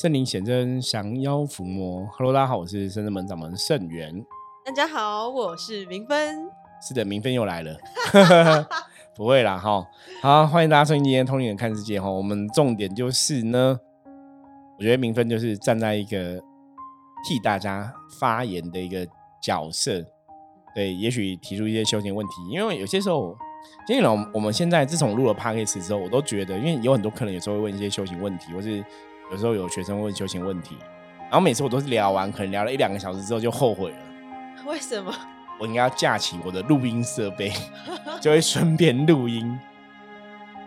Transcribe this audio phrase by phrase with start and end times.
[0.00, 2.06] 圣灵显真，降妖伏魔。
[2.12, 4.24] Hello，大家好，我是深圳门掌门圣元。
[4.64, 6.48] 大家好，我是明芬。
[6.80, 7.76] 是的，明芬又来了。
[9.16, 9.84] 不会啦，哈。
[10.22, 12.08] 好，欢迎大家收听今天《通灵人看世界》哈。
[12.08, 13.76] 我们重点就是呢，
[14.78, 16.40] 我觉得明芬就是站在一个
[17.26, 19.04] 替大家发言的一个
[19.42, 20.04] 角色。
[20.76, 23.36] 对，也许提出一些修行问题，因为有些时候。
[23.88, 28.84] 因为呢，我们现在自从录了 p a d c a s 之后，我都觉得，因为有很多客人有时候会问一些修行问题，或是
[29.30, 30.76] 有时候有学生问修行问题，
[31.22, 33.98] 然后每次我都是聊完，可能聊了一两个小时之后就后悔了。
[34.66, 35.14] 为什么？
[35.60, 37.52] 我应该要架起我的录音设备，
[38.20, 39.58] 就会顺便录音。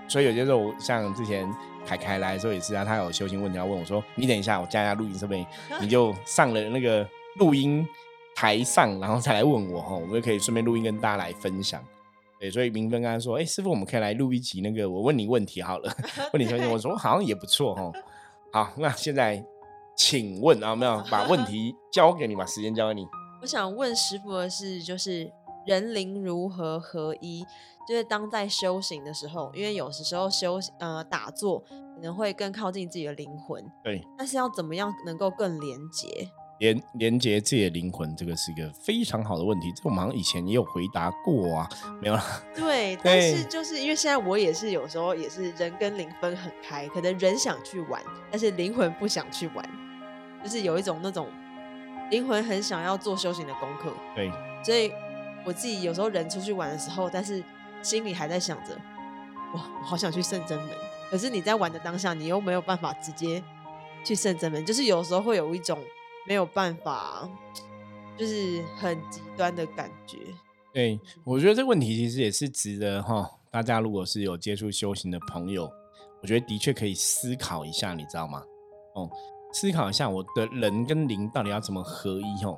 [0.08, 1.50] 所以有些时候，像之前
[1.86, 5.46] 凯凯来的时候也是啊，他有修行问题要问我说：“你等一下，我加一下录音设备，
[5.80, 7.08] 你就上了那个
[7.38, 7.88] 录音
[8.36, 11.82] 台上，然后再来问我哈，我们就可以顺便录音跟大家来分享。”
[12.38, 15.96] 对，所以明芬刚才说：“哎，师傅，我们可以来录一集那个，我问你问题好了，
[16.34, 17.94] 问你修行。”我说：“好像也不错哦。”
[18.54, 19.44] 好，那现在
[19.96, 23.08] 请问啊，没有 把问题交给你，把时间交给你。
[23.42, 25.32] 我想问师傅的是，就是
[25.66, 27.46] 人灵如何合一？
[27.88, 34.06] 就是当在修行的时候，因为有时时候修呃打坐可能会更靠近自己的灵魂，对。
[34.18, 36.30] 但是要怎么样能够更连接？
[36.62, 39.74] 连连接自己的灵魂，这个是一个非常好的问题。
[39.76, 41.68] 这个我们以前也有回答过啊，
[42.00, 42.24] 没有了。
[42.56, 49.68] 对，但是就是因为现在我也是有时候也是人跟灵分很开，可能人想去玩，但是灵魂不想去玩，
[50.44, 51.28] 就是有一种那种
[52.12, 53.92] 灵魂很想要做修行的功课。
[54.16, 54.32] 对，
[54.64, 54.92] 所以
[55.44, 57.44] 我自己有时候人出去玩的时候，但是
[57.82, 58.76] 心里还在想着，
[59.56, 60.70] 哇，我好想去圣真门。
[61.10, 63.42] 可是你在玩的当下，你又没有办法直接
[64.06, 65.76] 去圣真门，就是有时候会有一种。
[66.28, 67.30] 没有办法，
[68.18, 70.18] 就是很极端的感觉。
[70.74, 75.70] 对，我觉得这个问题其实也是值得哈，大家如果是有接触修行的朋友，
[76.22, 78.42] 我觉得的确可以思考一下，你知道吗？
[78.96, 79.10] 哦，
[79.52, 82.46] 思考一下我的人跟灵到底要怎么合一？
[82.46, 82.58] 哦，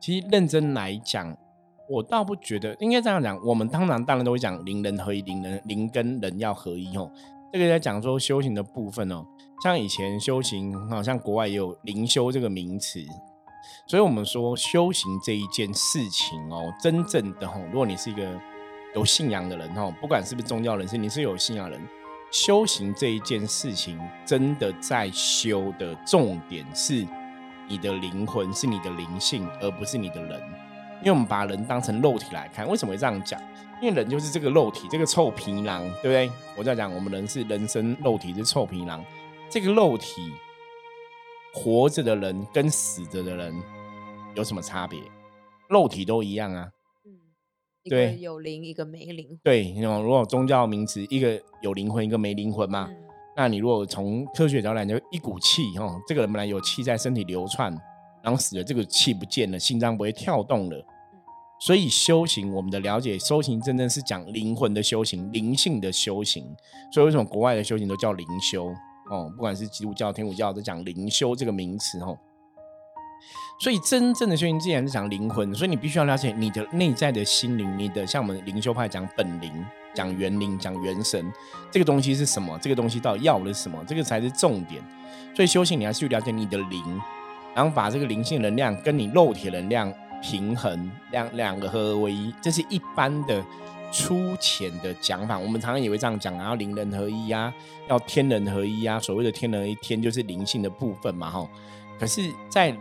[0.00, 1.36] 其实认真来讲，
[1.88, 3.38] 我倒不觉得应该这样讲。
[3.44, 6.96] 我们通常当然都会讲灵人合一，灵人灵跟人要合一。
[6.96, 7.08] 哦，
[7.54, 9.24] 这个在讲说修行的部分哦。
[9.62, 13.00] 像以前修行，好像国外也有灵修这个名词，
[13.86, 18.28] 所以我们说修行这一件事情哦，真正的吼，如果你是一个
[18.96, 21.80] 有信仰的人吼，不管是不是宗教人士，你是有信仰人，
[22.32, 27.06] 修行这一件事情，真的在修的重点是
[27.68, 30.42] 你的灵魂，是你的灵性，而不是你的人。
[31.04, 33.38] 因为我们把人当成肉体来看，为什么会这样讲？
[33.82, 36.30] 因为人就是这个肉体，这个臭皮囊，对不对？
[36.56, 39.04] 我在讲，我们人是人生肉体是臭皮囊。
[39.50, 40.32] 这个肉体
[41.52, 43.54] 活着的人跟死着的人
[44.34, 44.98] 有什么差别？
[45.68, 46.70] 肉体都一样啊。
[47.04, 47.12] 嗯，
[47.84, 49.38] 对，有灵一个没灵。
[49.42, 52.88] 对，那种如果宗教名词，一个有灵魂，一个没灵魂嘛。
[53.36, 57.70] 那你如果从科学角度来讲，就一股气哈，这个人本来有气在身体流窜，
[58.22, 60.86] 然后死了，这个气不见了，心脏不会跳动了。
[61.60, 66.44] 所以修行，我们的了解，修行真正是讲灵魂的修行，灵性的修行。
[66.92, 68.74] 所以为什么国外的修行都叫灵修？
[69.10, 72.18] 哦，不管是基督教、天主教，都讲灵修这个名词哦。
[73.60, 81.32] 所以真正的修行，既然是讲灵魂，所以你必须要了解你的内在的心灵，你的像我们灵修派讲本灵、讲元灵、讲元神，
[81.70, 82.58] 这个东西是什么？
[82.60, 83.82] 这个东西到底要的是什么？
[83.86, 84.82] 这个才是重点。
[85.34, 87.00] 所以修行，你还是去了解你的灵，
[87.54, 89.92] 然后把这个灵性能量跟你肉体能量
[90.24, 93.44] 平衡，两两个合而为一，这是一般的。
[93.96, 97.54] 粗浅的讲法，我们常常也会这样讲然后灵人合一呀，
[97.88, 98.98] 要天人合一呀。
[98.98, 101.48] 所谓的天人一天就是灵性的部分嘛，哈。
[101.96, 102.72] 可是，在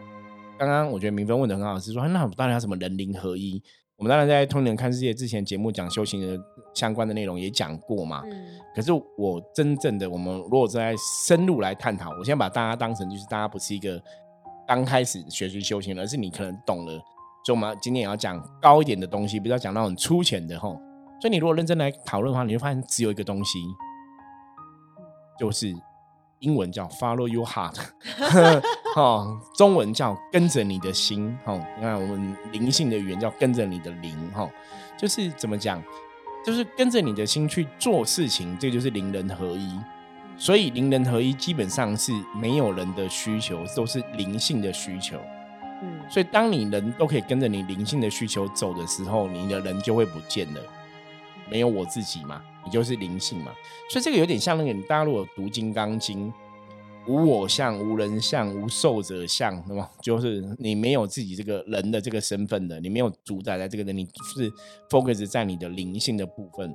[0.58, 3.62] 刚刚我觉得明芬问的很好，是说那当然要什么人灵合一？
[3.96, 6.44] 我们当然在《通灵看世界》之前节目讲修行的
[6.74, 8.24] 相关的内容也讲过嘛。
[8.26, 8.48] 嗯。
[8.76, 10.96] 可是我真正的我们如果在
[11.28, 14.02] 深入来探讨，我先把大家当成就是大家不是一个
[14.68, 17.00] 刚开始学习修行，而是你可能懂了。
[17.46, 20.70] 所以我们今天也要讲高一点的东西，不要讲那种粗浅的，哈。
[21.22, 23.60] 所以你如果认真来讨论的话，你会发现只有一个东西，
[25.40, 25.74] 就是
[26.40, 27.76] 英文叫 “follow your heart”，
[28.96, 29.26] 哈，
[29.56, 31.38] 中文叫“跟着你的心”。
[31.46, 34.18] 哈，你看我们灵性的语言叫“跟着你的灵”。
[34.36, 34.50] 哈，
[34.98, 35.82] 就是怎么讲，
[36.46, 39.80] 就是跟着你的心去做事情，这就是灵人合一。
[40.36, 45.18] 所以灵人合一基本上是没有人的需求，都是灵性的需求。
[45.82, 50.62] 嗯，所以当你人都可以跟着你灵性的需求走的时候，你的人就会不见了。
[51.50, 53.52] 没有我自己嘛，你就是灵性嘛，
[53.90, 56.32] 所以这个有点像那个，大家如果读《金刚经》，
[57.06, 64.50] 无我相、无人相、无寿者相，那么就是你没有自己这个人的这个身份的，你没有主宰在这个人，你是
[64.90, 66.74] focus 在你的灵性的部分，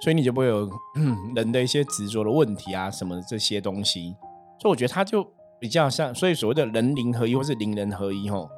[0.00, 0.68] 所以你就不会有
[1.36, 4.16] 人的一些执着的问题啊，什么这些东西。
[4.58, 5.22] 所以我觉得他就
[5.58, 8.48] 比较像，所以所谓的人灵合一或是灵人合一，吼，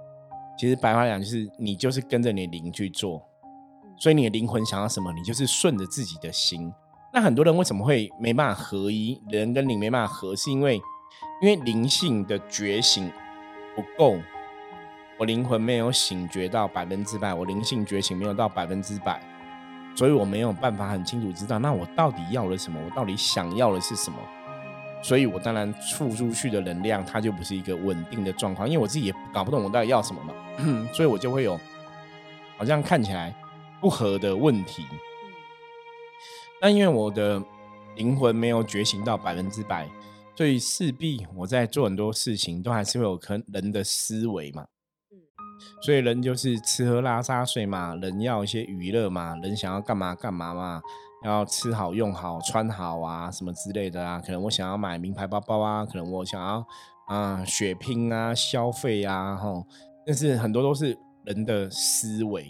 [0.58, 3.23] 其实白话讲就是你就是跟着你的灵去做，
[3.99, 6.73] 所以你的灵魂想要什么，你就是顺着自己的心。
[7.12, 10.76] 那很多人为什么会没办法合一，人跟灵没办法合，是因为
[11.43, 13.11] 因为灵性的觉醒
[13.75, 14.19] 不够，
[15.19, 19.20] 我灵魂没有醒觉到百分之百，我灵性觉醒没有到百分之百。
[19.97, 22.81] 所以我没有办法很清楚知道，那我到底要了什么？
[22.81, 24.17] 我到底想要的是什么？
[25.02, 30.35] 所以我当然付出去的能量，它就不是一个稳定的状况，因为我自己也搞不懂我到底要什么嘛，
[30.93, 31.58] 所以我就会有
[32.56, 33.35] 好像看起来
[33.81, 34.85] 不合的问题。
[36.61, 37.43] 那因为我的
[37.97, 39.88] 灵魂没有觉醒到百分之百，
[40.37, 44.67] 所以势必我在做很多事情都还是会有可人的思维嘛。
[45.82, 50.82] 所以人就是吃喝拉撒睡嘛，人要一些娱乐嘛，人想要干嘛干嘛嘛，
[51.22, 54.20] 要吃好用好穿好啊，什么之类的啊。
[54.25, 56.67] 可能我想要买名牌包包啊，可能我想要
[57.06, 59.64] 啊血拼啊消费啊，吼。
[60.06, 62.44] 但是很多都是人的思维。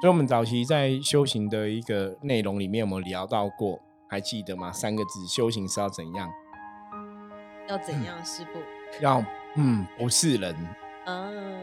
[0.00, 3.78] 所以我们早期在修行的一个内容里面，我们聊到过，
[4.08, 4.72] 还记得吗？
[4.72, 6.30] 三个字：修行是要怎样？
[7.68, 8.58] 要怎样，师傅？
[9.02, 9.22] 要
[9.56, 10.56] 嗯，不是人。
[11.06, 11.60] 嗯。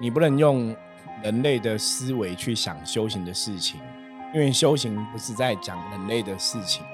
[0.00, 0.74] 你不能用
[1.22, 3.80] 人类的思维去想修行的事情，
[4.34, 6.84] 因为修行不是在讲人类的事情，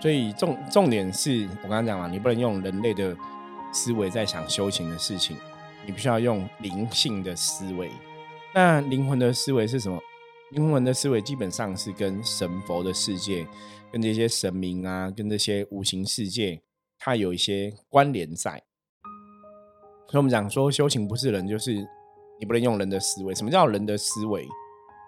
[0.00, 3.16] 所以重重点是我刚刚讲了，你不能用人类的
[3.72, 5.36] 思维在想修行的事情，
[5.86, 7.92] 你必须要用灵性的思维。
[8.52, 10.00] 那灵魂的思维是什么？
[10.50, 13.46] 灵魂的思维基本上是跟神佛的世界、
[13.92, 16.60] 跟这些神明啊、跟这些无形世界，
[16.98, 18.62] 它有一些关联在。
[20.08, 21.74] 所以我们讲说，修行不是人，就是
[22.38, 23.32] 你不能用人的思维。
[23.32, 24.48] 什么叫人的思维？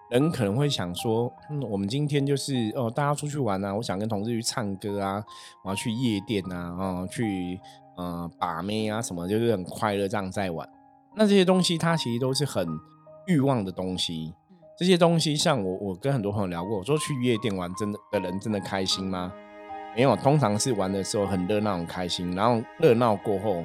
[0.09, 5.23] 人可能会想说，嗯，我们今天就是哦，大家出去玩啊，我想跟同事去唱歌啊，
[5.63, 7.59] 我要去夜店啊，哦，去
[7.97, 10.67] 呃把妹啊，什么就是很快乐这样在玩。
[11.15, 12.65] 那这些东西，它其实都是很
[13.25, 14.33] 欲望的东西。
[14.77, 19.33] 这些东西，像我，我跟很多朋友聊过，我说去夜店玩，真的的人真的开心吗？
[19.95, 23.63] 没有，通常是玩的时候很热闹、很开心，然后热闹过后。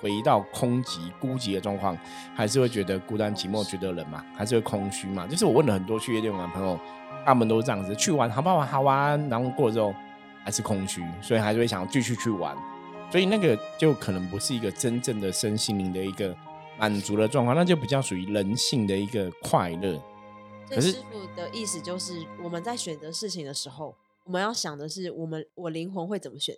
[0.00, 1.96] 回到空寂孤寂的状况，
[2.34, 5.26] 还是会觉得孤单寂寞，觉得冷嘛，还是会空虚嘛。
[5.26, 6.78] 就是我问了很多去夜店玩朋友，
[7.24, 8.66] 他们都是这样子，去玩好不好玩？
[8.66, 9.94] 好玩，然后过了之后
[10.44, 12.56] 还是空虚，所以还是会想继续去玩。
[13.10, 16.34] 所以那个就可能不是一个真正的身心灵的一个
[16.78, 20.00] 满足的状况，那就比较属于人性的一个快乐。
[20.68, 26.54] 可是师傅的意思就是，我们在选择事情的时候，我们要想的是，我们我灵魂会怎么选。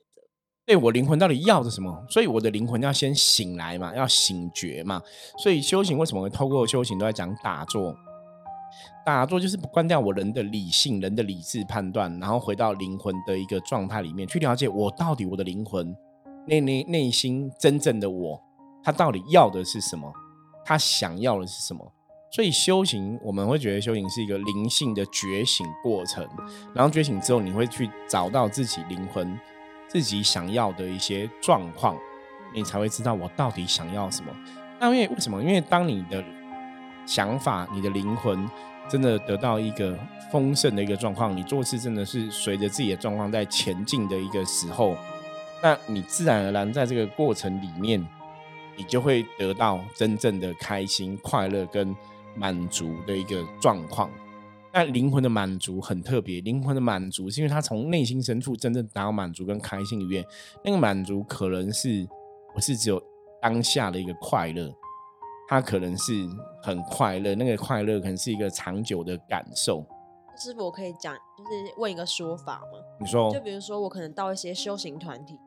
[0.64, 2.04] 对我灵魂到底要的什么？
[2.08, 5.02] 所以我的灵魂要先醒来嘛，要醒觉嘛。
[5.38, 7.94] 所以修行为什么会透过修行都在讲打坐？
[9.04, 15.94] 打坐就是关掉我人的理性、人的理智判断，然后回到灵魂的一个状态里面去了解我到底我的灵魂
[16.46, 18.40] 内内内心真正的我，
[18.84, 20.12] 他到底要的是什么？
[20.64, 21.92] 他想要的是什么？
[22.30, 26.24] 所以修行我们会觉得修行是一个灵性的觉醒过程，
[26.72, 29.36] 然后觉醒之后你会去找到自己灵魂。
[29.92, 31.94] 自己想要的一些状况，
[32.54, 34.32] 你才会知道我到底想要什么。
[34.80, 35.42] 那因为为什么？
[35.42, 36.24] 因为当你的
[37.04, 38.48] 想法、你的灵魂
[38.88, 39.94] 真的得到一个
[40.32, 44.96] 丰盛的一个状况，你做事真的是随着自己的状况在前进的一个时候，
[45.62, 48.02] 那你自然而然在这个过程里面，
[48.76, 51.94] 你就会得到真正的开心、快乐跟
[52.34, 54.10] 满足的一个状况。
[54.74, 60.24] 那灵魂的满足很特别，灵魂的满足是因为他从内心深处真正达到满足跟开心里面，
[60.64, 62.08] 那个满足可能是
[62.54, 63.02] 不是只有
[63.42, 64.72] 当下的一个快乐，
[65.46, 66.26] 他可能是
[66.62, 69.84] 很快乐，那个快乐可能是一个长久的感受。
[70.38, 72.78] 师傅，我可以讲，就是问一个说法吗？
[72.98, 75.38] 你说，就比如说我可能到一些修行团体，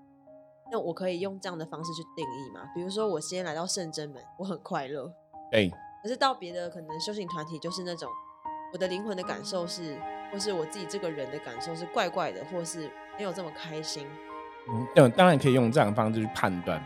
[0.72, 2.62] 那我可以用这样的方式去定义吗？
[2.76, 5.12] 比如说我先来到圣真门，我很快乐，
[5.52, 5.72] 对，
[6.04, 8.08] 可是到别的可能修行团体，就是那种。
[8.72, 9.98] 我的灵魂的感受是，
[10.32, 14.06] 或是我自己这个人的感受是怪怪的，或是没有这么开心。
[14.96, 16.84] 嗯，当然可以用这样的方式去判断。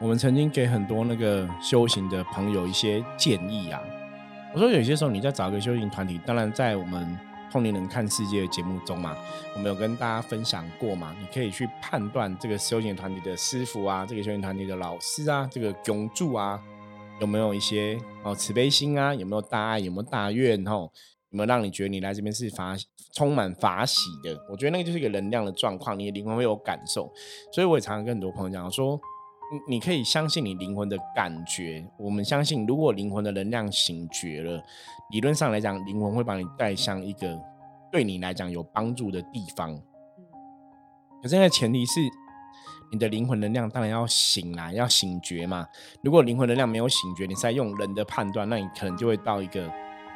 [0.00, 3.80] 我们曾经给很多那个修行的朋友一些建议啊。
[4.52, 7.18] 我说有些时候你在找一个修行团体，当然在我们
[7.52, 9.14] 通灵人看世界的节目中嘛，
[9.54, 16.58] 我们有跟大家分享过嘛，你可以去判断这个修行团体的师傅啊，这个修行团体的老师啊，这个供助啊。
[17.20, 19.14] 有没有一些哦慈悲心啊？
[19.14, 19.78] 有没有大爱？
[19.78, 20.64] 有没有大愿？
[20.64, 20.90] 吼，
[21.30, 22.74] 有没有让你觉得你来这边是法
[23.14, 24.36] 充满法喜的？
[24.50, 27.12] 我觉得那个就是一个能量的状况，你的灵魂会有感受。
[27.52, 28.98] 所以我也常常跟很多朋友讲说，
[29.68, 31.86] 你你可以相信你灵魂的感觉。
[31.98, 34.62] 我们相信，如果灵魂的能量醒觉了，
[35.10, 37.38] 理论上来讲，灵魂会把你带向一个
[37.92, 39.78] 对你来讲有帮助的地方。
[41.22, 42.00] 可是那前提是
[42.92, 45.64] 你的灵魂能量当然要醒来，要醒觉嘛。
[46.02, 49.70] 如果灵魂能量没有醒觉，你在用人的判断，那你可能就会到一个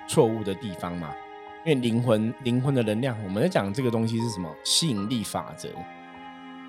[0.09, 1.15] 错误的地方嘛。
[1.65, 4.53] 因为灵魂灵魂的能量，我们在讲这个东西是什么？
[4.65, 5.69] 吸引力法则。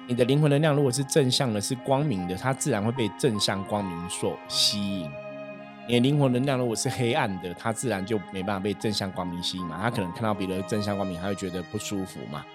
[0.08, 5.10] 你的灵魂能量如果是正向的，是光明的，它自然会被正向光明所吸引。
[5.88, 9.80] 你的灵魂能量如果是黑暗的，它自然就没办法被正向光明吸引嘛。
[9.82, 12.46] 它可能看到别的正向光明，它会觉得不舒服嘛。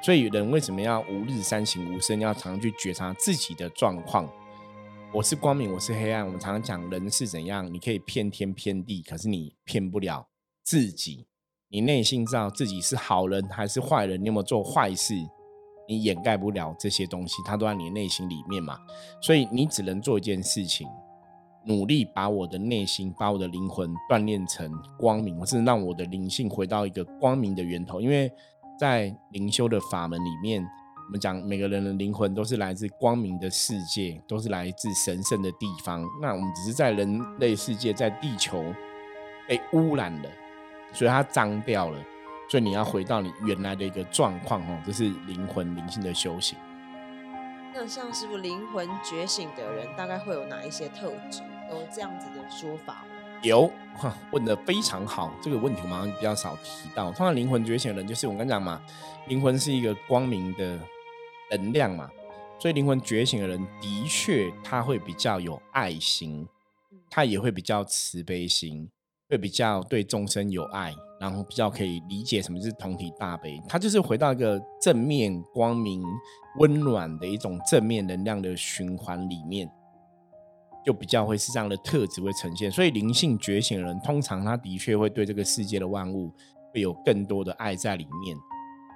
[0.00, 2.20] 所以人为什么要吾日三省吾身？
[2.20, 4.28] 要常常去觉察自己的状况。
[5.12, 6.24] 我是光明，我是黑暗。
[6.24, 10.28] 我们常常讲人是怎样，你可以骗天骗地，可是你骗不了
[10.62, 11.26] 自己。
[11.68, 15.14] 你内心知道自己是好人还是坏人，你有没有做坏事？
[15.88, 18.78] 你掩盖不了这些东西，它都在你内心里面嘛。
[19.20, 20.86] 所以你只能做一件事情。
[21.66, 28.00] 努力把我的内心、把我的灵魂锻炼成光明，或是让我的灵性回到一个光明的源头。
[28.00, 28.32] 因为
[28.78, 30.62] 在灵修的法门里面，
[31.06, 36.06] 我们讲每个人的灵魂都是来自光明的世界，都是来自神圣的地方。
[36.22, 38.64] 那我们只是在人类世界，在地球
[39.48, 40.30] 被污染了，
[40.92, 41.98] 所以它脏掉了。
[42.48, 46.56] 所以你要回到你原来的一个状况哦，这是灵魂灵性的修行。
[47.74, 51.42] 那像是不灵魂觉醒的人，大概会有哪一些特质？
[51.68, 53.04] 有这样子的说法？
[53.42, 53.70] 有，
[54.32, 55.32] 问的非常好。
[55.40, 57.12] 这个问题我们比较少提到。
[57.12, 58.80] 通常灵魂觉醒的人，就是我刚讲嘛，
[59.28, 60.78] 灵魂是一个光明的
[61.50, 62.10] 能量嘛，
[62.58, 66.46] 所以灵魂觉醒的人的确他会比较有爱心，
[67.08, 68.88] 他也会比较慈悲心，
[69.28, 73.60] 会比较对众生有爱，然后比较可以理解什么是同体大悲。
[73.68, 76.02] 他就是回到一个正面、光明、
[76.58, 79.70] 温暖的一种正面能量的循环里面。
[80.84, 86.32] 就比较会是这样的特质会呈现，所以灵性觉醒的人，通常他的确会对这个世界的万物
[86.72, 88.36] 会有更多的爱在里面，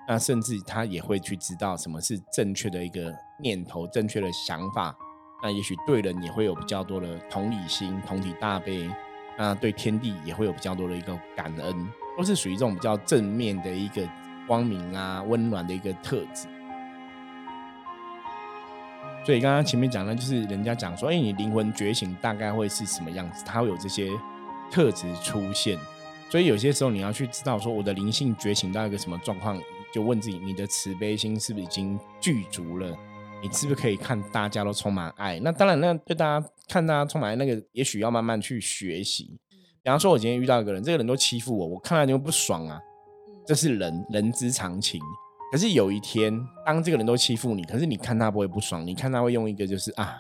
[0.09, 4.97] 那甚至他也会去知道什么是正确的一个念头、正确的想法，
[5.43, 8.89] 那也许对人也会有比较多的同理心、同体大悲，
[9.37, 14.09] 那对天地也会有比较多的一个感恩，都是属于这种比较正面的一个
[14.47, 16.47] 光明啊、温暖的一个特质。
[19.25, 23.45] 所以刚刚前面讲的，就是人家讲说，哎，你灵魂觉醒大概会是什么样子？
[23.47, 24.11] 它会有这些
[24.71, 25.79] 特质出现。
[26.29, 29.61] 所以有些时候你要去知道，说我的灵性觉醒到一个什么状况，
[29.93, 32.97] 就问自己，你的慈悲心是不是已经具足了？
[33.43, 35.39] 你是不是可以看大家都充满爱？
[35.41, 39.39] 那当然，那对大家看大家充满爱，那个也许要慢慢去学习。
[39.83, 42.81] 比方说，我今天遇到一个人，这个人都欺负我，我看了就不爽啊。
[43.47, 45.01] 这是人人之常情。
[45.53, 46.33] 可是有一天，
[46.65, 50.17] 当这个人都欺负你，可是你看他不会不爽，你看他会用一个就是啊，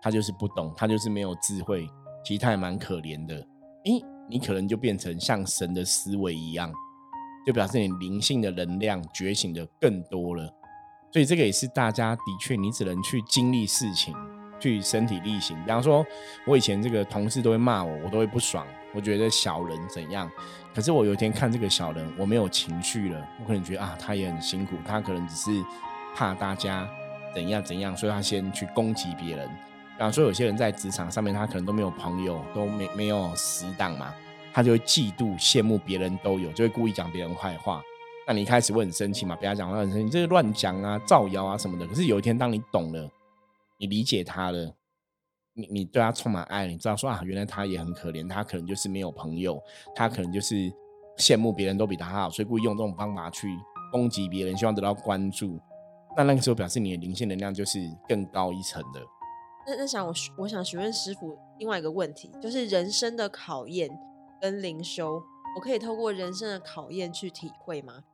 [0.00, 1.84] 他就是不懂，他就是没有智慧，
[2.24, 3.34] 其实他也蛮可怜的。
[3.86, 6.72] 诶，你可能就变成像神的思维一样，
[7.44, 10.48] 就表示你灵性的能量觉醒的更多了。
[11.12, 14.14] 所以这个也是大家的确，你只能去经历事情，
[14.60, 15.60] 去身体力行。
[15.64, 16.06] 比方说，
[16.46, 20.30] 我以前这个同事都会骂我，我都会不爽，我觉得小人怎样。
[20.78, 25.50] 可是我有一天看这个小人，我没有情绪了，我可能觉得啊，他也很辛苦，他可能只是
[26.14, 26.88] 怕大家
[27.34, 29.50] 怎样怎样，所以他先去攻击别人。
[29.98, 34.14] 然后说有些人在职场上面，他可能都没有朋友，都没没有死党嘛，
[34.52, 37.82] 他就会嫉妒羡慕别人都有，就会故意讲别人坏话。
[38.24, 39.34] 那你一开始会很生气嘛？
[39.34, 41.84] 不要讲话很生气，这是乱讲啊、造谣啊什么的。
[41.88, 43.10] 可是有一天，当你懂了，
[43.78, 44.72] 你理解他了。
[45.58, 49.60] 你你对他充满爱，你知道说啊，原来他也很可怜，他可能就是没有朋友，
[49.92, 50.54] 他可能就是
[51.18, 53.48] 羡慕别人都比他好，所以故意用这种方法去
[53.90, 55.58] 攻击别人，希望得到关注。
[56.16, 59.00] 那那个时候表示你的灵性能量就是更高一层的。
[59.66, 63.90] 那那想我我想询问师傅另外一个问题，就是人生的考验
[64.40, 65.20] 跟灵修，
[65.56, 68.04] 我可以透过人生的考验去体会吗？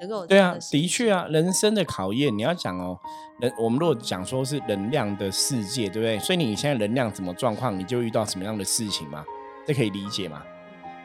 [0.00, 2.98] 能够对啊，的确啊，人生的考验，你要讲哦，
[3.40, 6.18] 人我们如果讲说是能量的世界，对不对？
[6.18, 9.24] 所以你现在能量怎么状况，你就遇到什么样的事情嘛，
[9.66, 10.42] 这可以理解嘛。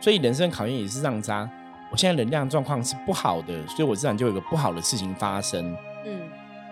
[0.02, 1.50] 所以人生考验也是这样子啊。
[1.92, 5.76] 我现在能量状况是不好的，所以我自然就有个不好的事情发生。
[6.06, 6.22] 嗯，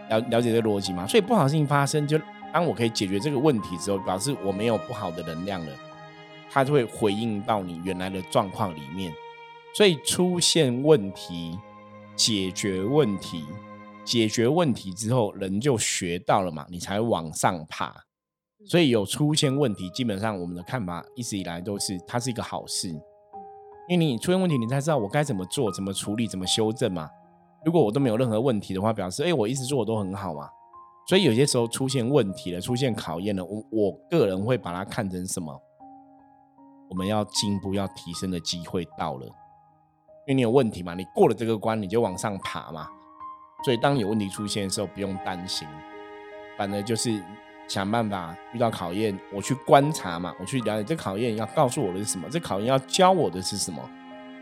[0.10, 1.08] 了了解这个逻辑吗？
[1.08, 2.20] 所以不好的事情发生，就
[2.54, 5.72] 当我可以解决这个问题之后，表示我没有不好的能量了，
[6.50, 9.14] 它就会回应到你原来的状况里面。
[9.74, 11.60] 所以出现问题。
[12.18, 13.46] 解决问题，
[14.04, 17.96] 解决问题之后，人就学到了嘛，你才往上爬。
[18.66, 22.90] 所以有出现问题，基本上我们的看法一直以来都是它是一个好事，
[23.88, 27.08] 因为你出现问题，你才知道我该怎么做、怎么处理、怎么修正嘛。
[27.64, 30.50] 如果我都没有任何问题的话，表示哎，我一直做的都很好嘛。
[31.08, 35.62] 所以有些时候出现问题了、出现考验了，我我个人会把它看成什么？
[36.90, 39.28] 我们要进步、要提升的机会到了。
[40.28, 42.90] 因为你有问题嘛，你过了这个关，你就往上爬嘛。
[43.64, 45.66] 所以当有问题出现的时候，不用担心，
[46.58, 47.24] 反而就是
[47.66, 53.82] 想办法遇到考验，我去观察嘛，我去了解这考验要告诉我的是什么，这考验要教我的是什么。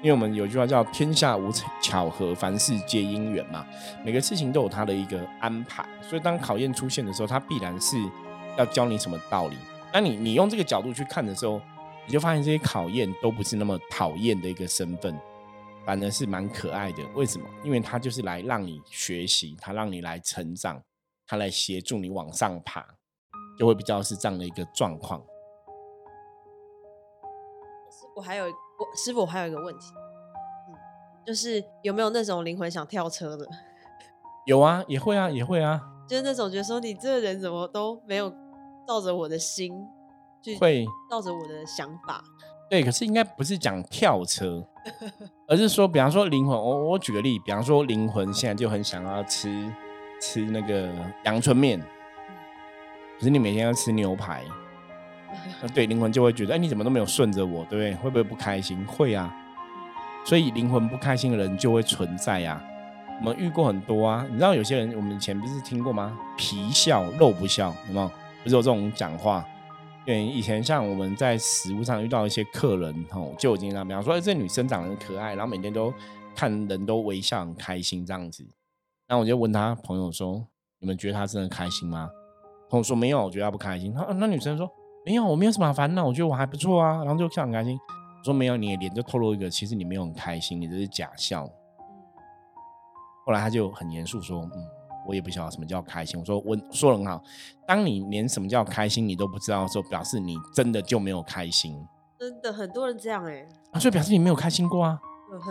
[0.01, 3.63] 因为我们有句话叫“天下无巧合，凡事皆因缘”嘛，
[4.03, 5.85] 每个事情都有它的一个安排。
[6.01, 7.95] 所以当考验出现的时候，它必然是
[8.57, 9.55] 要教你什么道理。
[9.93, 11.61] 那你你用这个角度去看的时候，
[12.05, 15.17] 你就发现这些考验都不是那么讨厌的一个身份，
[15.85, 17.03] 反而是蛮可爱的。
[17.15, 17.47] 为什么？
[17.63, 20.81] 因为它就是来让你学习，它让你来成长，
[21.27, 22.85] 它来协助你往上爬，
[23.57, 25.23] 就会比较是这样的一个状况。
[28.15, 28.45] 我还有。
[28.77, 29.85] 我师傅，我还有一个问题，
[30.67, 30.75] 嗯，
[31.25, 33.47] 就是有没有那种灵魂想跳车的？
[34.45, 38.29] 有啊，也会啊，也会啊，就是那种觉得说你这个人怎么都没有
[38.85, 39.73] 照着我的心
[40.43, 42.21] 去，会照着我的想法。
[42.69, 44.67] 对，可是应该不是讲跳车，
[45.47, 49.65] 而是说，比方说灵魂，我我举个例，比方说灵魂现在就很想要吃
[50.21, 50.89] 吃那个
[51.23, 51.79] 阳春面，
[53.17, 54.43] 可是你每天要吃牛排。
[55.73, 57.93] 对灵魂就会觉得，哎，你怎么都没有顺着我，对不对？
[57.95, 58.85] 会不会不开心？
[58.85, 59.35] 会啊。
[60.23, 62.61] 所以灵魂不开心的人就会存在呀。
[63.19, 64.25] 我们遇过很多啊。
[64.29, 66.17] 你知道有些人，我们以前不是听过吗？
[66.37, 68.07] 皮笑肉不笑，有没有？
[68.43, 69.45] 不是有这种讲话？
[70.05, 75.91] 对，以前像我们在食物上遇到一些客人，吼，就经常比方说，哎，这女生长得很可爱，然后每天都
[76.35, 78.45] 看人都微笑很开心这样子。
[79.07, 80.45] 然后我就问他朋友说，
[80.79, 82.09] 你们觉得她真的开心吗？
[82.69, 83.93] 朋友说没有，我觉得她不开心。
[83.93, 84.71] 他那女生说。
[85.07, 87.77] 没有，我没有什么烦恼，我觉得我还不错啊，然后就笑很开心。
[88.17, 91.47] 我说没有，你的脸就透露一个，其实你没有很开心，你这是假笑。
[93.23, 94.67] 后来他就很严肃说：“嗯，
[95.07, 97.21] 我也不晓得什么叫开心。”我说：“我说的很好，
[97.67, 101.85] 当你连什么叫开心你都不知道的时候，表示你真的就没有开心。
[102.19, 104.99] 真的很多人这样哎，啊，所以表示你没有开心过啊。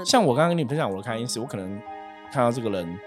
[0.04, 1.80] 像我刚刚跟你分享我的开心是，我可能
[2.30, 2.99] 看到这个人。”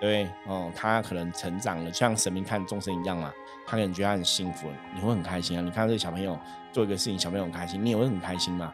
[0.00, 3.30] 对哦，他可能成长了，像神明看众生一样嘛。
[3.66, 5.60] 他可能觉得他很幸福，你会很开心啊。
[5.60, 6.38] 你看到这个小朋友
[6.72, 8.72] 做一个事情，小朋友很开心，你也会很开心嘛。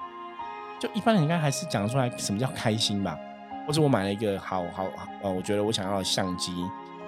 [0.79, 3.19] 就一般人应该还是讲得出来什么叫开心吧。
[3.67, 4.87] 或者我买了一个好好
[5.21, 6.53] 呃，我觉得我想要的相机，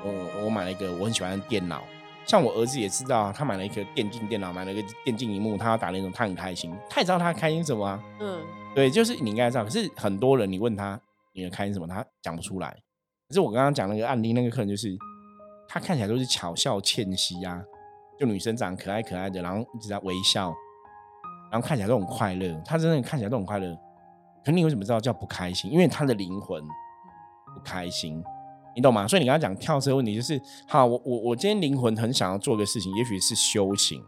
[0.05, 1.83] 我我买了一个我很喜欢的电脑。
[2.27, 6.71] 像我儿子也知道，他买了一个电竞电脑，买了一个电竞荧幕，他要打那种，他很开心。
[6.91, 8.03] 他也知道他开心什么啊？
[8.21, 9.65] 嗯，对，就是你应该知道。
[9.65, 11.01] 可是很多人，你问他
[11.33, 12.69] 你的开心什么，他讲不出来。
[13.29, 14.95] 可是我刚刚讲那个案例，那个客人就是，
[15.67, 17.63] 他看起来都是巧笑倩兮啊，
[18.19, 20.55] 就女生长可爱可爱的，然后一直在微笑，
[21.51, 22.61] 然后看起来都很快乐。
[22.63, 23.75] 他真的看起来都很快乐，
[24.45, 25.71] 可你为什么知道叫不开心？
[25.73, 26.63] 因为他的灵魂
[27.55, 28.23] 不开心，
[28.79, 29.09] 你懂吗？
[29.09, 34.01] 所以你刚刚讲跳车问题，就是好，我我我今天灵魂很想要做个事情，也许是修行，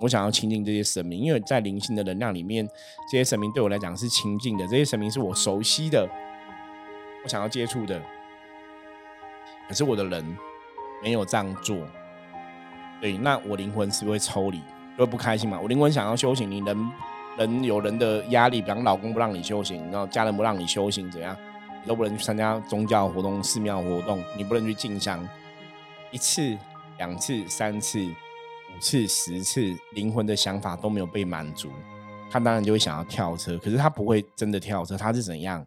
[0.00, 2.66] 我想要亲近这些神明，因为在灵性的能量里面，
[3.12, 6.08] 这些神明对我来讲是亲近的，这些神明是我熟悉的，
[7.24, 8.00] 我想要接触的。
[9.68, 10.24] 可是我的人
[11.02, 11.76] 没有这样做，
[13.02, 14.62] 对，那我灵魂是不是会抽离，
[14.96, 15.60] 会不开心嘛？
[15.60, 16.90] 我灵魂想要修行，你人
[17.36, 21.45] 人有人的压力，比方老公不让你修行，然后家人不让你修行，怎样，你
[21.86, 25.26] 都不能去参加宗教活动、寺庙活动，你不能去进香，
[26.10, 26.56] 一次、
[26.98, 31.70] 两次、三次、五次、十次，灵魂的想法都没有被满足，
[32.30, 33.56] 他当然就会想要跳车。
[33.58, 35.64] 可是他不会真的跳车，他是怎样？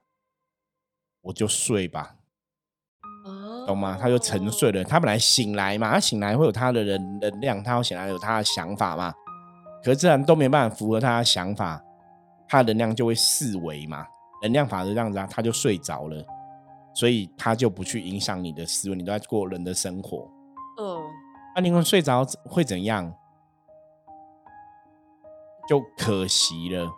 [1.22, 2.16] 我就睡吧。
[3.68, 3.98] 懂吗？
[4.02, 4.84] 他就沉睡了。
[4.84, 9.14] 他本来醒来嘛，他醒来会有他的人能量，他要醒来有他的想法嘛。
[9.84, 11.80] 可是自然都没办法符合他的想法，
[12.48, 14.06] 他的能量就会四维嘛。
[14.42, 16.26] 能量法则这样子啊，他就睡着了，
[16.94, 20.30] 所以他就不去影响你的思维，你都在过人的生活。
[20.80, 21.02] 嗯，
[21.56, 23.14] 那灵魂睡着会怎样？
[25.68, 26.90] 就可惜了。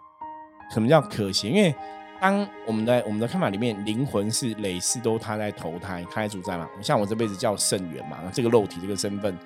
[0.72, 1.50] 什么叫可惜？
[1.50, 1.76] 因为
[2.22, 6.70] 当我们的我们的看法里面，灵魂是累世都他在投胎，他在主宰嘛。
[6.82, 9.38] 像我这辈子叫圣元嘛，这个肉体这个身份，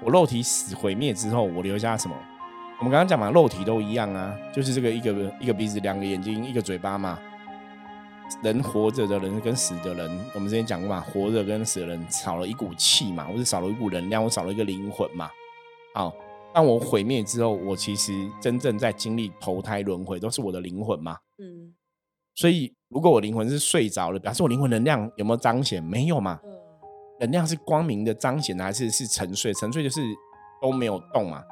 [0.00, 2.16] 我肉体死毁灭之后，我留下什么？
[2.78, 7.16] 我们刚刚讲嘛，肉体都一样啊，就是这个一个一个鼻子、两个眼睛、一个嘴巴嘛。
[8.42, 15.30] 人活着的人跟死的人，我们之前讲过嘛，活着跟死的人少了一股气嘛，或者少了一股能量，我少了一个灵魂嘛。
[15.94, 16.12] 好，
[16.54, 21.18] 当我毁灭之后，我其实真正在经历投胎轮回，都是我的灵魂嘛。
[21.38, 21.74] 嗯。
[22.34, 25.82] 所以，如果我灵魂是睡着了，表示我灵魂能量有没有彰显？
[25.84, 26.40] 没有嘛？
[27.20, 29.52] 能量是光明的彰显，还是是沉睡？
[29.52, 30.00] 沉睡就是
[30.62, 31.42] 都没有动嘛。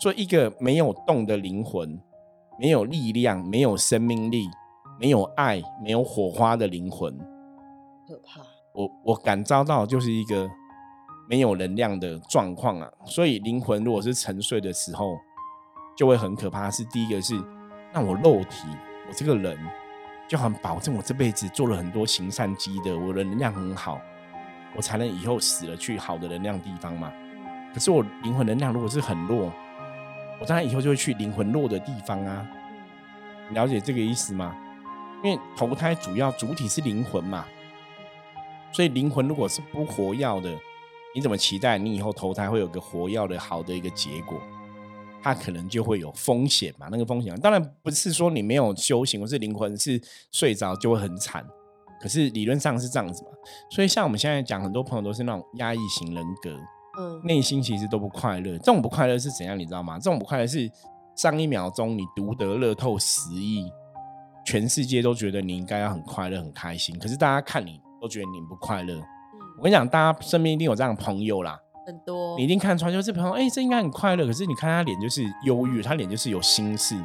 [0.00, 2.00] 所以，一个没有动的灵魂，
[2.56, 4.48] 没有力量，没有生命力，
[4.98, 7.16] 没有爱，没有火花的灵魂，
[8.06, 8.40] 可怕。
[8.72, 10.48] 我我感召到就是一个
[11.28, 12.90] 没有能量的状况啊。
[13.04, 15.16] 所以，灵魂如果是沉睡的时候，
[15.96, 16.70] 就会很可怕。
[16.70, 17.34] 是第一个是，
[17.92, 18.68] 那我肉体，
[19.08, 19.58] 我这个人。
[20.28, 24.00] 就很保证我这辈子做了很多行善积德，我的能量很好。
[24.74, 27.12] 我才能以后死了去好的能量地方嘛。
[27.74, 29.52] 可是我灵魂能量如果是很弱，
[30.40, 32.48] 我当然以后就会去灵魂弱的地方啊。
[33.50, 34.56] 你了解这个意思吗？
[35.22, 37.46] 因为投胎主要主体是灵魂嘛，
[38.72, 40.50] 所以灵魂如果是不活药的，
[41.14, 44.40] 你怎么期待你以后投胎会有个活药的好的一个结果？
[45.22, 46.88] 它可能就会有风险嘛。
[46.90, 51.46] 那个风险当然不是说你没有修行，或是灵魂是睡着就会很惨。
[52.00, 53.30] 可是理论上是这样子嘛。
[53.70, 56.50] 所以像我们现在讲，很多朋友都是那种压抑型人格，
[56.98, 58.58] 嗯，内心其实都不快乐。
[58.58, 59.56] 这种不快乐是怎样？
[59.56, 59.96] 你知道吗？
[60.00, 60.68] 这种不快乐是
[61.14, 63.70] 上一秒钟你独得乐透十亿。
[64.44, 68.94] 全世界都觉得你应该要很快乐、很开心，可是大家看你都觉得你不快乐。
[69.58, 76.96] 我跟你讲，大家身边一定有这样的朋友啦，很多，你一定看出来，就是朋友，哎，这应该很快乐，可是你看他脸就是忧郁，他脸就是有心事。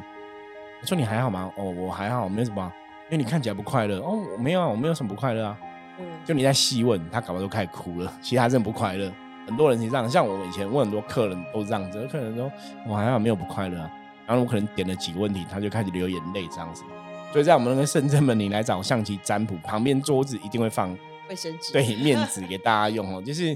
[0.80, 1.52] 我说你还好吗？
[1.56, 2.72] 哦，我还好，没有什么，
[3.10, 3.98] 因为你看起来不快乐。
[4.00, 5.58] 哦，我没有啊，我没有什么不快乐啊。
[6.00, 8.12] 嗯，就你在细问他，搞不好都开始哭了。
[8.20, 9.12] 其实他真的不快乐。
[9.46, 12.50] 很多人是这样，像我以前问很多客人都是这样子，客人说
[12.86, 13.78] 我还好，没有不快乐。
[14.26, 16.82] 然后我可能点了几个问题，他就开始流眼泪，这样子。
[17.30, 20.96] 所以在我们那个圣真门，你来找象棋占卜，旁边桌子一定会放
[21.28, 23.22] 卫生纸，对， 面纸给大家用哦。
[23.22, 23.54] 就是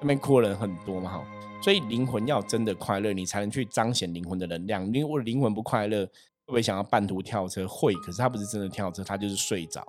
[0.00, 1.24] 那边哭人很多嘛，哈。
[1.62, 4.84] 所以灵魂要真的快乐，你才能去彰显灵魂的能量。
[4.86, 6.10] 因为我灵魂不快乐，会
[6.46, 7.66] 不会想要半途跳车？
[7.66, 9.82] 会，可是他不是真的跳车，他就是睡着。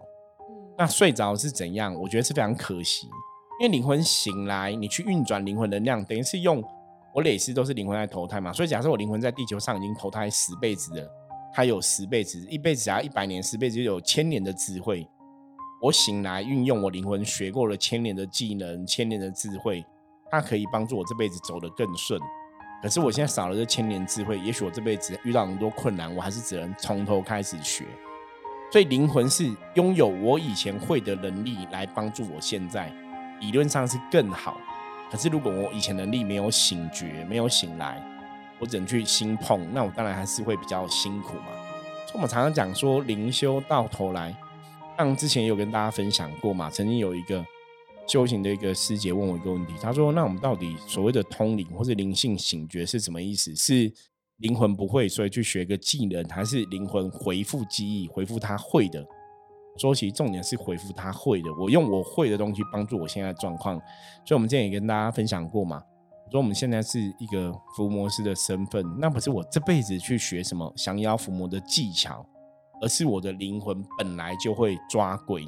[0.78, 1.94] 那睡着是怎样？
[1.94, 3.08] 我觉得是非常可惜。
[3.60, 6.64] 因为灵魂醒来，你去运转灵魂能量，等于是用
[7.14, 8.54] 我累世都是灵魂在投胎嘛。
[8.54, 11.25] 所以假设我灵魂在地球上已经投胎十辈子了。
[11.56, 15.08] 他有十辈子，一辈子只要一百年，十辈子就有千年的智慧。
[15.82, 19.86] 我醒来运用我灵魂学过了千年的技能，千年的智慧，
[20.30, 22.20] 它可以帮助我这辈子走得更顺。
[22.84, 27.86] 可是我现在少了这千年智慧，也许我这辈子遇到很多困难，我还是只能从头开始学。
[28.70, 32.92] 所以灵魂是拥有我以前会的能力来帮助我现在，
[33.40, 34.60] 理论上是更好。
[35.10, 38.04] 可是如果我以前能力没有醒觉，没有醒来。
[38.66, 41.52] 我只能去心碰，那我当然还是会比较辛苦嘛。
[42.08, 44.36] 所以我们常常讲说，灵修到头来，
[44.98, 46.68] 像之前有跟大家分享过嘛。
[46.68, 47.46] 曾经有一个
[48.08, 53.56] 修行的一个师姐问我一个问题，她说：“那我们到底所谓的通灵或者灵性醒觉是什么意思？
[53.56, 53.94] 是
[54.38, 59.06] 灵魂不会，所以去学个技能，还是灵魂回复记忆，回复他会的？”
[59.78, 61.54] 说其实重点是回复他会的。
[61.60, 63.78] 我用我会的东西帮助我现在状况。
[64.26, 65.84] 所以我们之前也跟大家分享过嘛。
[66.32, 72.26] 说我们现在是一个伏魔师的身份，那不是我这辈子去学什么降妖伏魔的技巧，
[72.82, 75.44] 而是我的灵魂本来就会抓鬼，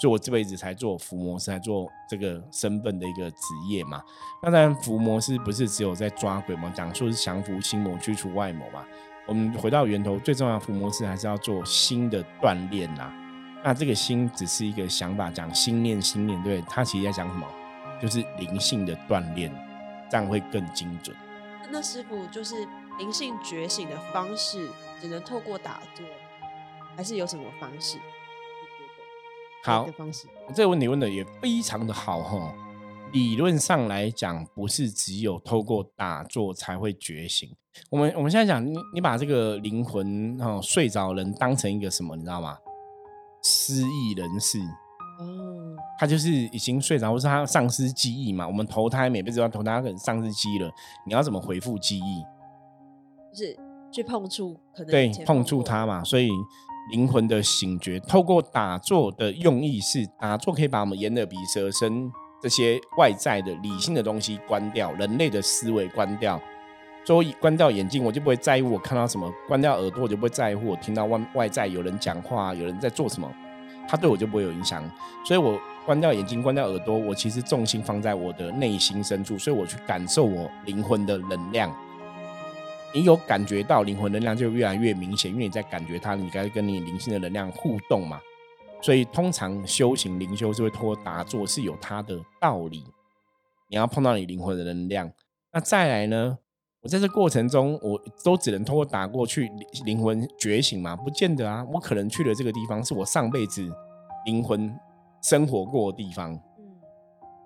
[0.00, 3.36] 所以我这辈子才做伏魔师，才做这个身份的一个职
[3.68, 4.02] 业嘛。
[4.42, 8.84] 那当然，伏魔师不是只有在抓鬼嘛，讲说是降服心魔，驱除外魔嘛。
[9.28, 13.12] 我们回到源头，最重要伏魔师还是要做心的锻炼呐。
[13.62, 17.46] 那这个心只是一个想法，讲心念，心念，对，他其实在讲什么？
[18.00, 19.52] 就是灵性的锻炼。
[20.12, 21.16] 这样会更精准。
[21.70, 24.68] 那师傅就是灵性觉醒的方式，
[25.00, 26.04] 只能透过打坐，
[26.94, 27.96] 还是有什么方式？
[29.64, 30.28] 好，方式。
[30.54, 32.54] 这个问题问的也非常的好哈。
[33.10, 37.48] 理论上来讲，不是只有透过打坐才会觉醒。
[37.88, 42.58] 我们我们现在讲，你你把这个灵魂哈睡着人当成一个什么，你知道吗？
[43.42, 44.58] 失忆人士。
[45.20, 45.61] 哦，
[45.98, 48.46] 他就是已经睡着，或是他丧失记忆嘛？
[48.46, 50.70] 我们投胎每辈子要投胎，可能丧失记忆了，
[51.06, 52.22] 你要怎么回复记忆？
[53.32, 53.56] 就是
[53.90, 56.02] 去碰触，可能对碰触它嘛。
[56.02, 56.28] 所以
[56.90, 62.10] 灵魂的醒觉，透过打坐的用意是，打坐可以把我们眼耳鼻舌身
[62.42, 66.40] 这些外在的理性的东西关掉，人类的思维关掉。
[67.04, 73.28] 所以关掉眼睛，我就不会在乎我看到什么；关掉耳朵，我就不会在乎我听到外外在有人讲话，有人在做什么。
[73.88, 74.88] 他对我就不会有影响，
[75.24, 81.74] 所以我关掉眼睛，关掉耳朵，我其实重心放在我的内心深处，所以我去感受我灵魂的能量。
[82.94, 88.20] 你有感觉到灵魂能量就越来越明显，因为你在感觉它，你该跟你灵性的能量互动嘛。
[88.80, 92.84] 所以通常修行灵修是会通过打坐，是有它的道理。
[93.68, 95.10] 你要碰到你灵魂的能量，
[95.52, 96.38] 那再来呢？
[96.82, 99.48] 我在这过程中，我都只能通过打过去
[99.84, 100.96] 灵魂觉醒嘛？
[100.96, 103.66] 不见得啊，我可能去的这个地方是我上辈子
[104.26, 104.76] 灵魂
[105.22, 106.32] 生活过的地方。
[106.58, 106.64] 嗯，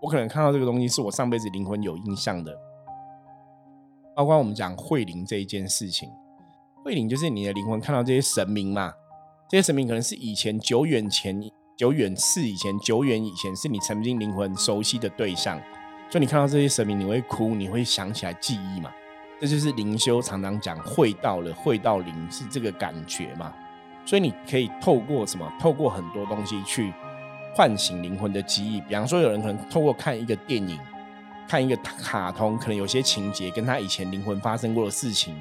[0.01, 2.59] 我可能看到这个东西是我上辈子灵魂有印象的。
[4.17, 6.09] 包括我们讲慧灵这一件事情，
[6.83, 8.93] 慧灵就是你的灵魂看到这些神明嘛？
[9.49, 11.39] 这些神明可能是以前久远前、
[11.77, 15.61] 久远世以前、久远以前是你曾经灵魂熟悉的对象，
[16.11, 18.91] 所以你看到这些神明，你会哭，你会想起来记忆嘛？
[19.39, 23.53] 这就是灵修常常讲会到了，会到灵是这个感觉嘛？
[24.07, 25.47] 所以你可以透过什么？
[25.61, 26.91] 透过很多东西去
[27.57, 28.83] 唤醒灵魂的记忆。
[28.83, 30.79] 比方说，有人可能透过看一个电影、
[31.49, 35.35] 看一个卡通，可能有些情节跟他以前灵魂发生过的事情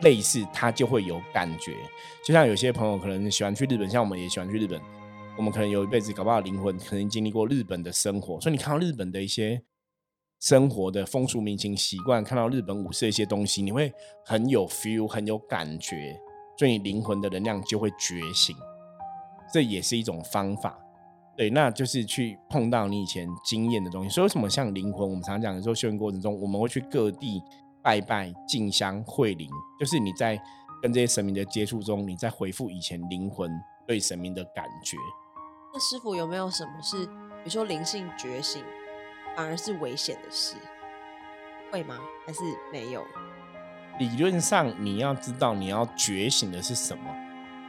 [0.00, 1.76] 类似，他就会有感觉。
[2.24, 4.80] 就像有些朋友可能喜欢去日本，像我们也喜欢去日本，
[5.36, 9.62] 我们可能有一辈子搞不好灵魂可能经历过日本的生活，所以你看到日本的一些。
[10.42, 13.92] 生活的风俗民情习惯，看到日本武士的一些东西，你会
[14.24, 16.18] 很有 feel，很有感觉，
[16.56, 18.56] 所以你灵魂的能量就会觉醒。
[19.52, 20.78] 这也是一种方法，
[21.40, 24.10] 对，那就是去碰到你以前经验的东西。
[24.10, 27.42] 所以为什么像灵魂，我们常讲的时候，修行过程中，我们会去各地
[27.82, 29.48] 拜拜、敬香、会灵，
[29.78, 30.38] 就是你在
[30.82, 33.50] 跟这些神明的接触中，你在回复以前灵魂
[33.86, 34.98] 对神明的感觉。
[35.72, 38.62] 那师傅有没有什么是，比如说灵性觉醒？
[39.34, 40.56] 反而是危险的事，
[41.72, 41.96] 会吗？
[42.26, 43.02] 还是没有？
[43.98, 47.04] 理论上，你要知道你要觉醒的是什么，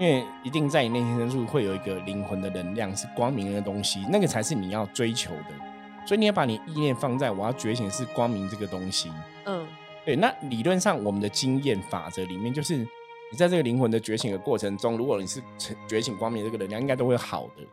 [0.01, 6.07] 因为一定在你内心深处会有一个灵魂的能量，是光明的东西，那个才是你要追求的。
[6.07, 9.11] 所以你要把你意念放在我要觉醒是光明这个东西。
[9.45, 9.63] 嗯，
[10.03, 10.15] 对。
[10.15, 15.39] 那理论上，我们的经验法则里面，就是你在这个灵魂的觉醒的过程中，如果你是
[15.87, 17.63] 觉醒光明这个能量，应该都会好的。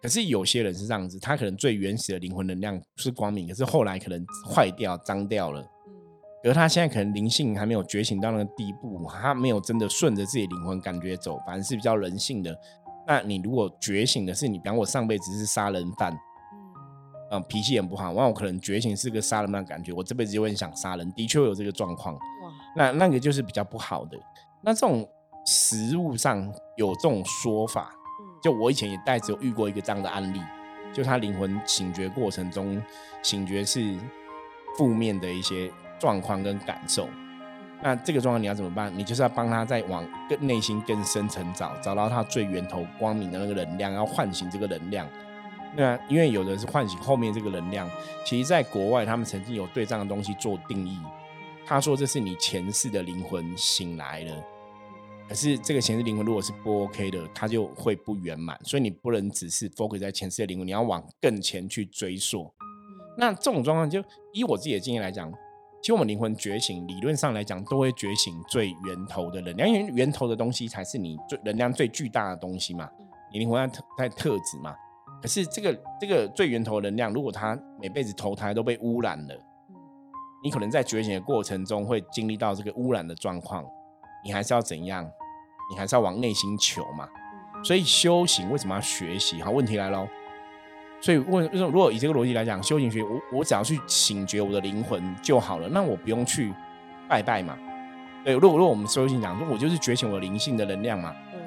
[0.00, 5.62] 可是有些人是这样子，他可能最原始的灵魂能量是光明，可是后来可能坏掉、脏掉了。
[6.44, 12.56] 嗯，而他现在可能灵性还没有觉醒到那个地步，他没有真的顺着自己灵魂感觉走，反而是比较人性的。
[13.06, 16.16] 那你如果觉醒的是你，比方我上辈子是杀人犯，
[17.30, 22.14] 嗯，脾气很不好，那我可能觉醒是个杀人犯感觉，我这辈子就会想杀人，的确有这个状况。
[22.14, 22.20] 哇，
[22.76, 24.18] 那那个就是比较不好的。
[24.62, 25.08] 那这种
[25.46, 27.94] 实物上有这种说法。
[28.40, 30.40] 就我以前也带有遇过一个这样的案例，
[30.92, 32.80] 就他灵魂醒觉过程中，
[33.20, 33.98] 醒觉是
[34.76, 35.68] 负面的一些
[35.98, 37.08] 状况跟感受。
[37.82, 38.92] 那这个状况你要怎么办？
[38.96, 45.08] 你就是要帮他再往更内心更深层找，找到他最源头光明的那个能量，要唤醒这个能量。
[45.76, 47.88] 那因为有的是唤醒后面这个能量，
[48.24, 50.98] 其实在国外他们曾经有对这样的东西做定义，
[51.64, 54.44] 他说这是你前世的灵魂醒来了。
[55.28, 62.50] 可是这个前世灵魂如果是不 OK 的，它就会不圆满，所以你不能只是 focus 在前世的灵魂，你要往更前去追溯。
[63.18, 65.30] 那这种状况，就以我自己的经验来讲，
[65.80, 72.88] 其实我们灵魂觉醒，理论上来讲都会觉醒最源头的能量，因为源头的东西才是你最能量最巨大的东西嘛，
[73.32, 74.74] 你灵魂在在特质嘛。
[75.22, 79.34] 可是这个这个最源头的能量，如果它每辈子投胎都被污染了，
[80.42, 83.64] 你可能在觉醒的过程中会经历到这个污染的状况。
[84.24, 85.08] 你还是要怎样？
[85.70, 87.08] 你还是要往内心求嘛。
[87.64, 89.40] 所以修行为什么要学习？
[89.42, 90.06] 好，问题来喽。
[91.00, 96.52] 所以问，如果以这个逻辑来讲，修行学我我只要去醒觉我的灵魂就好了，那我不用去
[97.08, 97.56] 拜拜嘛。
[98.24, 101.14] 对，如果如果我们修行讲，说我就是觉醒我灵性的能量嘛。
[101.32, 101.40] 嗯。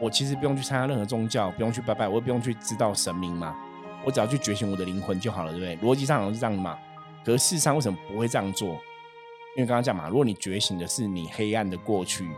[0.00, 3.56] 我其实不用去参加任何宗教，不用去拜拜，我也不用去知道神明嘛。
[4.04, 5.76] 我只要去觉醒我的灵魂就好了，对不对？
[5.78, 6.78] 逻辑上好像是这样嘛。
[7.24, 8.68] 可是事实上为什么不会这样做？
[9.56, 12.28] 因为刚刚讲嘛，如果你觉醒的是你黑暗的过去，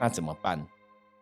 [0.00, 0.60] 那怎么办？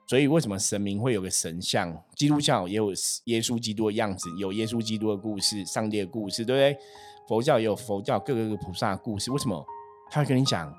[0.08, 1.94] 所以为什么神明会有个神像？
[2.16, 2.88] 基督教也有
[3.24, 6.80] 耶稣基督的样子，有耶稣基督的故事、上帝的故事，对不对？
[7.28, 9.30] 佛教也有佛教各个菩萨的故事。
[9.30, 9.62] 为什么
[10.10, 10.74] 他会跟你讲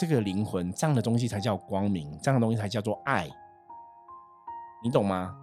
[0.00, 3.28] 这个灵魂这样的东西才叫光明，这样的东西才叫做爱？
[4.82, 5.36] 你懂吗？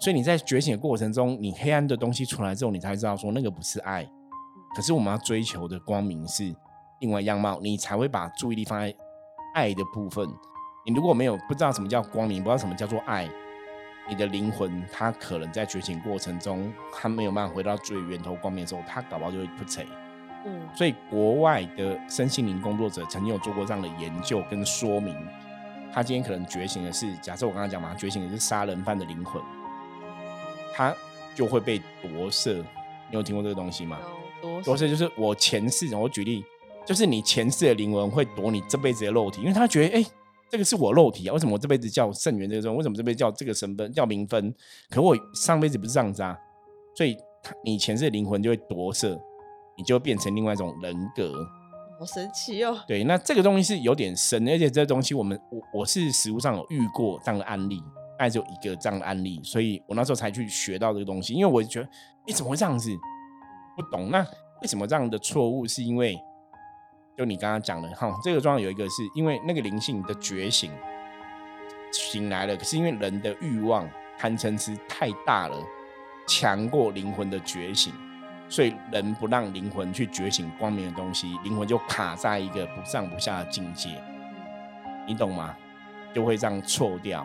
[0.00, 4.10] 所以你在觉醒的过程中，你黑暗的东西出来之后，你才知道说那个不是爱。
[4.74, 6.54] 可是我们要追求的光明是。
[7.00, 8.94] 另外样貌，你才会把注意力放在
[9.54, 10.26] 爱的部分。
[10.86, 13.26] 你如果没有不知道什么叫光明，不知道什么叫做爱，
[14.06, 19.82] 你的灵魂它可能在觉醒过程中，它没有办法回到最源头光明的时候，它搞不好就会不成。
[20.44, 25.16] 嗯，所以国外的身心灵工作者曾经有做过这样的研究跟说明。
[25.90, 29.40] 他今天可能觉醒的是，假设我刚刚讲嘛，觉醒的是杀人犯的灵魂，
[30.74, 30.94] 他
[31.34, 32.52] 就会被夺舍。
[33.08, 33.98] 你有听过这个东西吗？
[34.62, 36.44] 夺舍就是我前世，我举例。
[36.84, 40.04] 就是你前世的灵魂会夺你这辈子的肉体，因为他觉得，哎，
[40.54, 42.76] 这个是我肉体啊，为什么我这辈子叫圣元这个钟？
[42.76, 44.54] 为什么这辈子叫这个神分叫名分？
[44.88, 46.38] 可我上辈子不是这样子啊，
[46.94, 49.20] 所以他你前世的灵魂就会夺舍，
[49.76, 51.44] 你就变成另外一种人格，
[51.98, 52.78] 好神奇哦。
[52.86, 57.80] 对，那这个东西是有点深，而且这东西我们我我是实物上有遇过这样的案例，
[58.16, 61.88] 大概只有一个这样的案例，所以我那时候才去学到这个东西，因为我觉得，
[62.28, 62.88] 你怎么会这样子？
[63.76, 64.24] 不懂，那
[64.62, 65.66] 为什么这样的错误？
[65.66, 66.16] 是因为。
[67.16, 70.72] 就你刚刚讲的哈，这个状况有一个是因为那个灵性的觉醒
[71.92, 75.56] 醒来了，可是因为人的欲望贪嗔痴太大了，
[76.26, 77.92] 强过灵魂的觉醒，
[78.48, 84.02] 所以人不让灵魂去觉醒光明的东西，灵魂就卡在一个不上不下的境界，
[85.06, 85.56] 你懂吗？
[86.12, 87.24] 就会这样错掉。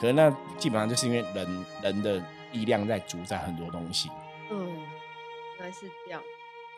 [0.00, 2.22] 可是那基本上就是因为人人的
[2.52, 4.10] 力量在主宰很多东西。
[4.50, 4.66] 嗯，
[5.58, 6.22] 原来是这样。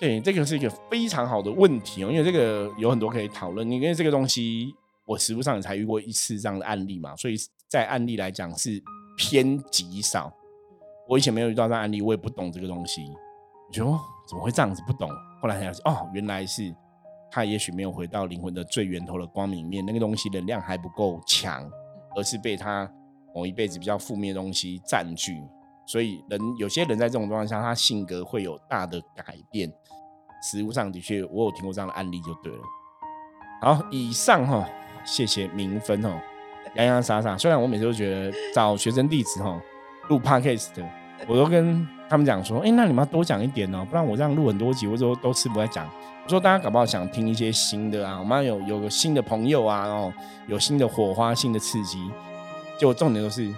[0.00, 3.68] 对，这个是一个非常好的问题哦，因为这个有很多可以讨论。
[3.68, 4.72] 因为这个东西，
[5.04, 7.34] 我实物上也才遇过一次这样的案例嘛，所以
[7.66, 8.80] 在案例来讲是
[9.16, 10.32] 偏极少。
[11.08, 13.02] 我以前没有遇到这样案例，我也不懂这个东西。
[13.66, 14.82] 我觉得哦，怎么会这样子？
[14.87, 15.11] 不懂。
[15.42, 16.72] 后来才是哦，原来是
[17.30, 21.68] 他也许没有回到灵魂的最源头的光明面，那个东西能量还不够强，
[22.14, 22.88] 而是被他
[23.34, 25.42] 某一辈子比较负面的东西占据。
[25.88, 29.72] 所以人有些人在这种状况下，他性格会有大的改变。
[30.42, 32.59] 实物上的确，我有听过这样的案例，就对了。
[33.62, 34.68] 好，以上哈，
[35.03, 36.11] 谢谢明分哦，
[36.77, 37.37] 洋洋洒洒。
[37.38, 39.61] 虽然我每次都觉得找学生弟子哈
[40.09, 40.88] 录 podcast 的，
[41.27, 45.88] 我都跟他们讲说，哎，那你们要多讲一点哦，不然我这样录很多集，我都都吃不来讲。
[46.22, 50.12] 我说大家搞不好想听一些新的啊，我们有有个新的朋友啊，哦，
[50.46, 51.98] 有新的火花、新的刺激。
[52.79, 53.53] 就重点都是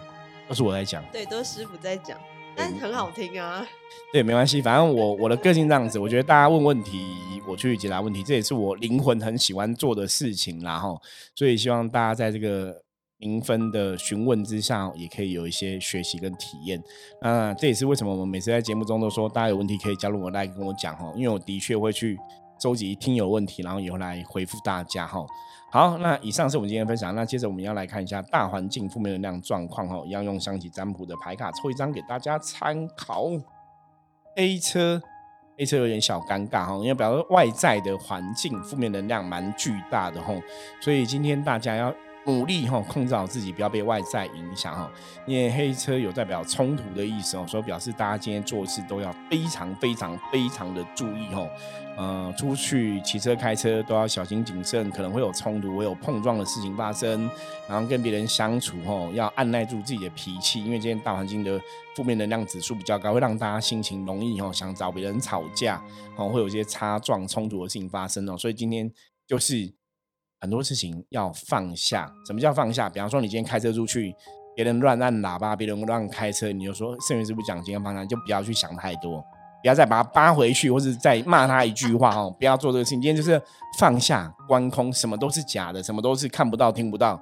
[0.50, 2.18] 都是我在讲，对，都是师傅在讲。
[2.56, 3.64] 但很好听啊，
[4.12, 7.06] 对，没关系，反正我我的个性这样子，我觉得大家问问题，
[7.46, 11.00] 我去解答问题，这也是我灵魂很喜欢做的事情，然后，
[11.36, 12.82] 所以希望大家在这个
[13.18, 16.82] 评分的询问之下，也可以有一些学习跟体验。
[17.22, 22.18] 那这也是为什么我们每次在节目中都说，大家有问题可以加入我来跟我讲哈，因为我的确会去
[22.60, 25.24] 收集听友问题，然后以后来回复大家哈。
[25.70, 27.14] 好，那以上是我们今天分享。
[27.14, 33.30] 那接着我们要来看一下大环境负面能量状况哦，一样用象棋占卜的牌卡抽一张给大家参考。
[34.36, 35.00] A 车
[35.58, 40.34] ，A 车有点小尴尬哈，因为表示外在的环境负面能量蛮巨大的哈，
[40.80, 41.94] 所以今天大家要。
[42.26, 44.90] 努力哈，控制好自己，不要被外在影响哈。
[45.26, 51.46] 因为黑车有代表冲突的意思哦，所以表示大家今天做事都要非常非常非常的注意哈。
[51.96, 57.28] 呃，出去骑车开车都要小心谨慎，可能会有冲突，会有碰撞的事情发生。
[57.68, 61.60] 然后跟别人相处哈，要按耐住自己的脾气，因为今天大环境的
[61.96, 65.82] 负面能量指数比较高，会让大家心情容易哈，想找别人吵架
[66.16, 68.36] 哦，会有一些擦撞冲突的事情发生哦。
[68.36, 68.90] 所以今天
[69.26, 69.79] 就是。
[70.40, 72.10] 很多事情要放下。
[72.26, 72.88] 什么叫放下？
[72.88, 74.14] 比方说，你今天开车出去，
[74.56, 79.20] 别人乱按喇叭，别人乱开车，你就说圣元师傅讲今天放下，就不要去想太多，
[79.62, 83.00] 不要再把它扒回去，或者再骂他一句话哦，不要做这个事情。
[83.00, 83.40] 今天就是
[83.78, 87.20] 放下、观空，什么都是假的，什么都是看不到、听不到，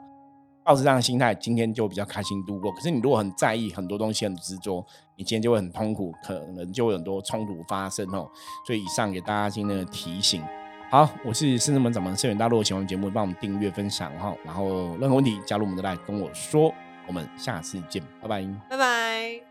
[0.65, 2.71] 抱着这样的心态，今天就比较开心度过。
[2.73, 4.85] 可是你如果很在意很多东西，很执着，
[5.17, 8.29] 你今天就会很痛苦，可能就会很多冲突发生哦。
[8.67, 10.43] 所以以上给大家今天的提醒。
[10.91, 16.75] 好，我是深圳门掌门盛远大陆，喜欢节目帮我们订阅分享哈，然后任何问题加入我们的来跟我说，
[17.07, 19.48] 我们下次见，拜拜，拜拜。